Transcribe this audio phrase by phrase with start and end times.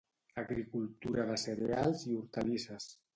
[0.43, 2.89] Agricultura de cereals i hortalisses.